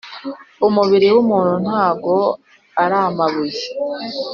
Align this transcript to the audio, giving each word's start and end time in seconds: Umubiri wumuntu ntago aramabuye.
Umubiri 0.67 1.07
wumuntu 1.13 1.53
ntago 1.65 2.15
aramabuye. 2.83 3.61